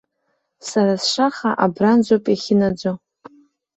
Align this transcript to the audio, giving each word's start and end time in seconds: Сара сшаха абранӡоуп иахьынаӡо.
Сара 0.67 0.93
сшаха 1.03 1.51
абранӡоуп 1.65 2.25
иахьынаӡо. 2.29 2.91